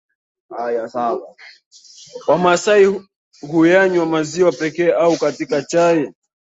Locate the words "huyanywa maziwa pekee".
3.51-4.91